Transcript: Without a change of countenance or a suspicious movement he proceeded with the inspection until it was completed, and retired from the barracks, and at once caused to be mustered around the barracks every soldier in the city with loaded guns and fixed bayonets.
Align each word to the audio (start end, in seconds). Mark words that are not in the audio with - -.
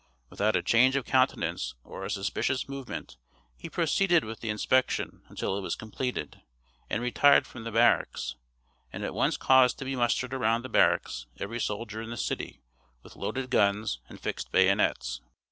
Without 0.31 0.55
a 0.55 0.63
change 0.63 0.95
of 0.95 1.05
countenance 1.05 1.75
or 1.83 2.03
a 2.03 2.09
suspicious 2.09 2.67
movement 2.67 3.17
he 3.55 3.69
proceeded 3.69 4.23
with 4.23 4.39
the 4.39 4.49
inspection 4.49 5.21
until 5.29 5.55
it 5.55 5.61
was 5.61 5.75
completed, 5.75 6.41
and 6.89 7.03
retired 7.03 7.45
from 7.45 7.65
the 7.65 7.71
barracks, 7.71 8.35
and 8.91 9.03
at 9.05 9.13
once 9.13 9.37
caused 9.37 9.77
to 9.77 9.85
be 9.85 9.95
mustered 9.95 10.33
around 10.33 10.63
the 10.63 10.69
barracks 10.69 11.27
every 11.37 11.59
soldier 11.59 12.01
in 12.01 12.09
the 12.09 12.17
city 12.17 12.63
with 13.03 13.15
loaded 13.15 13.51
guns 13.51 13.99
and 14.09 14.19
fixed 14.19 14.51
bayonets. 14.51 15.21